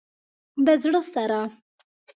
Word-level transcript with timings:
د 0.65 0.67
زړه 0.81 1.01
سره 1.13 1.39